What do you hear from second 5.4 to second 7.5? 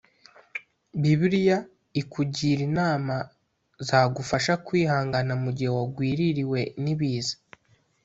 mu gihe wagwiririwe n’ibiza